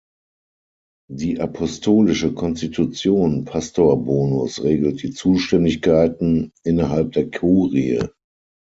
[1.11, 8.05] Die Apostolische Konstitution "Pastor Bonus" regelt die Zuständigkeiten innerhalb der Kurie.